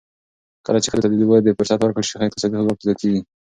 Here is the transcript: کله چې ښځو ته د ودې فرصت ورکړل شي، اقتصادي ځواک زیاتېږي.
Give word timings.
کله 0.65 0.77
چې 0.81 0.89
ښځو 0.91 1.03
ته 1.03 1.07
د 1.19 1.23
ودې 1.29 1.51
فرصت 1.57 1.79
ورکړل 1.81 2.05
شي، 2.09 2.15
اقتصادي 2.27 2.55
ځواک 2.63 2.79
زیاتېږي. 2.87 3.21